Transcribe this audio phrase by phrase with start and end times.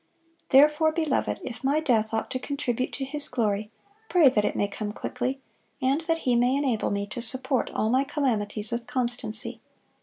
[0.49, 3.69] Therefore, beloved, if my death ought to contribute to His glory,
[4.09, 5.39] pray that it may come quickly,
[5.79, 9.59] and that He may enable me to support all my calamities with constancy.